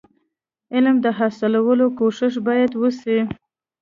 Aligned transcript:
علم 0.75 0.95
د 1.05 1.07
حاصلولو 1.17 1.85
کوښښ 1.97 2.33
باید 2.47 2.71
وسي. 2.81 3.19